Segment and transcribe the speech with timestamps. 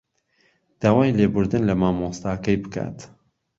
[0.81, 2.97] داوای لێبوردن لە مامۆستاکەی بکات